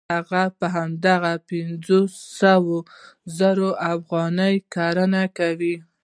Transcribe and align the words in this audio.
هغه 0.13 0.43
په 0.57 0.65
هماغه 0.75 1.33
پنځه 1.49 1.99
سوه 2.39 2.77
زره 3.37 3.69
افغانۍ 3.93 4.55
کرنه 4.75 5.23
کوي 5.37 5.75